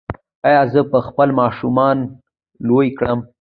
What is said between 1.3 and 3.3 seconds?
ماشومان لوی کړم؟